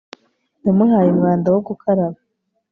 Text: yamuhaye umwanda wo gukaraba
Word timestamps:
yamuhaye 0.65 1.09
umwanda 1.11 1.47
wo 1.53 1.61
gukaraba 1.67 2.17